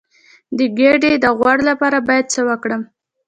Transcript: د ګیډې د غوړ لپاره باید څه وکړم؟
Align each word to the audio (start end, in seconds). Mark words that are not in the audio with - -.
د 0.57 0.59
ګیډې 0.77 1.13
د 1.23 1.25
غوړ 1.37 1.57
لپاره 1.69 1.97
باید 2.07 2.25
څه 2.33 2.41
وکړم؟ 2.49 2.81